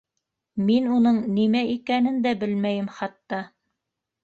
—Мин 0.69 0.87
уның 0.95 1.19
нимә 1.35 1.61
икәнен 1.75 2.19
дә 2.25 2.33
белмәйем 2.45 2.91
хатта. 2.99 3.45